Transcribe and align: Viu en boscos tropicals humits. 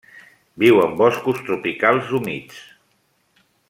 Viu 0.63 0.79
en 0.85 0.95
boscos 1.01 1.43
tropicals 1.51 2.11
humits. 2.21 2.67